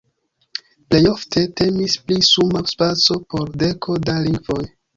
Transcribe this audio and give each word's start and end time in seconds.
Plej 0.93 1.01
ofte 1.09 1.43
temis 1.61 1.99
pri 2.07 2.19
suma 2.29 2.65
spaco 2.73 3.21
por 3.37 3.55
deko 3.67 4.01
da 4.11 4.19
lingvoj. 4.29 4.63